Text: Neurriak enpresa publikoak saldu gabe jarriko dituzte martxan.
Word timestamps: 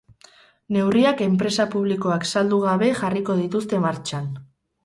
Neurriak 0.77 1.21
enpresa 1.25 1.67
publikoak 1.77 2.27
saldu 2.33 2.61
gabe 2.67 2.91
jarriko 3.03 3.39
dituzte 3.43 3.87
martxan. 3.89 4.29